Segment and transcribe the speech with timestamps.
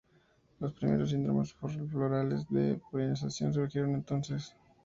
[0.59, 1.53] Los primeros síndromes
[1.91, 4.55] florales de polinización surgieron entonces.